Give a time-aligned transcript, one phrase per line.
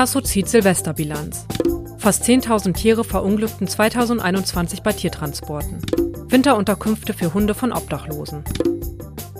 [0.00, 1.44] Tasso zieht Silvesterbilanz.
[1.98, 5.82] Fast 10.000 Tiere verunglückten 2021 bei Tiertransporten.
[6.26, 8.42] Winterunterkünfte für Hunde von Obdachlosen.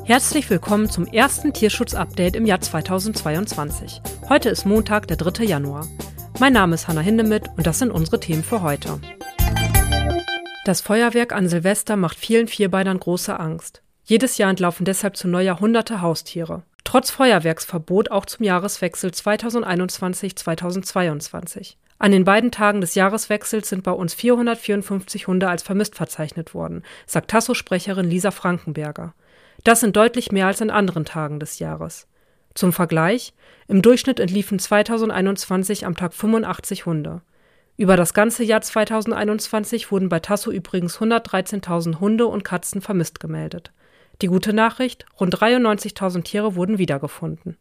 [0.05, 4.03] Herzlich willkommen zum ersten Tierschutz-Update im Jahr 2022.
[4.29, 5.45] Heute ist Montag, der 3.
[5.45, 5.89] Januar.
[6.41, 9.01] Mein Name ist Hanna Hindemith und das sind unsere Themen für heute.
[10.67, 13.81] Das Feuerwerk an Silvester macht vielen Vierbeinern große Angst.
[14.05, 16.65] Jedes Jahr entlaufen deshalb zu Neujahr hunderte Haustiere.
[16.91, 21.77] Trotz Feuerwerksverbot auch zum Jahreswechsel 2021-2022.
[22.01, 26.83] An den beiden Tagen des Jahreswechsels sind bei uns 454 Hunde als vermisst verzeichnet worden,
[27.07, 29.15] sagt Tasso-Sprecherin Lisa Frankenberger.
[29.63, 32.09] Das sind deutlich mehr als an anderen Tagen des Jahres.
[32.55, 33.35] Zum Vergleich,
[33.69, 37.23] im Durchschnitt entliefen 2021 am Tag 85 Hunde.
[37.77, 43.71] Über das ganze Jahr 2021 wurden bei Tasso übrigens 113.000 Hunde und Katzen vermisst gemeldet.
[44.23, 47.57] Die gute Nachricht, rund 93.000 Tiere wurden wiedergefunden.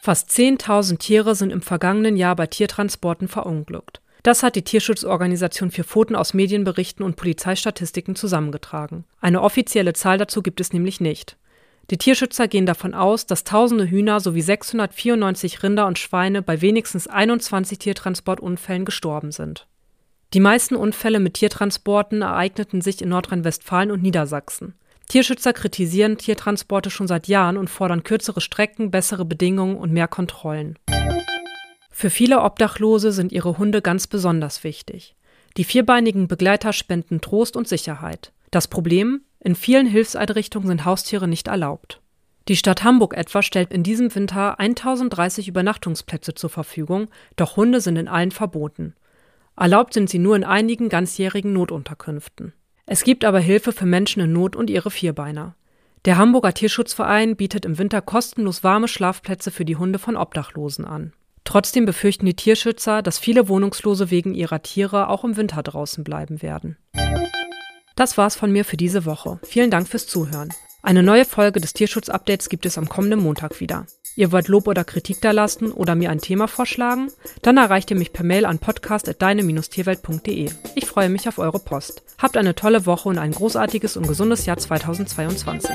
[0.00, 4.00] Fast 10.000 Tiere sind im vergangenen Jahr bei Tiertransporten verunglückt.
[4.22, 9.04] Das hat die Tierschutzorganisation Vier Pfoten aus Medienberichten und Polizeistatistiken zusammengetragen.
[9.20, 11.36] Eine offizielle Zahl dazu gibt es nämlich nicht.
[11.90, 17.06] Die Tierschützer gehen davon aus, dass tausende Hühner sowie 694 Rinder und Schweine bei wenigstens
[17.06, 19.66] 21 Tiertransportunfällen gestorben sind.
[20.32, 24.74] Die meisten Unfälle mit Tiertransporten ereigneten sich in Nordrhein-Westfalen und Niedersachsen.
[25.08, 30.78] Tierschützer kritisieren Tiertransporte schon seit Jahren und fordern kürzere Strecken, bessere Bedingungen und mehr Kontrollen.
[31.90, 35.14] Für viele Obdachlose sind ihre Hunde ganz besonders wichtig.
[35.56, 38.32] Die vierbeinigen Begleiter spenden Trost und Sicherheit.
[38.50, 39.22] Das Problem?
[39.38, 42.00] In vielen Hilfseinrichtungen sind Haustiere nicht erlaubt.
[42.48, 47.96] Die Stadt Hamburg etwa stellt in diesem Winter 1030 Übernachtungsplätze zur Verfügung, doch Hunde sind
[47.96, 48.94] in allen verboten.
[49.56, 52.52] Erlaubt sind sie nur in einigen ganzjährigen Notunterkünften.
[52.86, 55.54] Es gibt aber Hilfe für Menschen in Not und ihre Vierbeiner.
[56.04, 61.14] Der Hamburger Tierschutzverein bietet im Winter kostenlos warme Schlafplätze für die Hunde von Obdachlosen an.
[61.44, 66.42] Trotzdem befürchten die Tierschützer, dass viele Wohnungslose wegen ihrer Tiere auch im Winter draußen bleiben
[66.42, 66.76] werden.
[67.96, 69.38] Das war's von mir für diese Woche.
[69.44, 70.50] Vielen Dank fürs Zuhören.
[70.84, 73.86] Eine neue Folge des Tierschutz-Updates gibt es am kommenden Montag wieder.
[74.16, 77.10] Ihr wollt Lob oder Kritik da lassen oder mir ein Thema vorschlagen?
[77.40, 80.50] Dann erreicht ihr mich per Mail an podcast.deine-tierwelt.de.
[80.74, 82.02] Ich freue mich auf eure Post.
[82.18, 85.70] Habt eine tolle Woche und ein großartiges und gesundes Jahr 2022.